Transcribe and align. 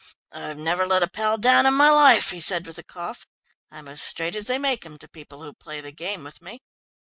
"I've 0.31 0.57
never 0.57 0.87
let 0.87 1.03
a 1.03 1.07
pal 1.07 1.37
down 1.37 1.67
in 1.67 1.75
my 1.75 1.91
life," 1.91 2.31
he 2.31 2.39
said 2.39 2.65
with 2.65 2.79
a 2.79 2.83
cough. 2.83 3.27
"I'm 3.69 3.87
as 3.87 4.01
straight 4.01 4.35
as 4.35 4.45
they 4.45 4.57
make 4.57 4.83
'em, 4.83 4.97
to 4.97 5.07
people 5.07 5.43
who 5.43 5.53
play 5.53 5.79
the 5.79 5.91
game 5.91 6.23
with 6.23 6.41
me." 6.41 6.63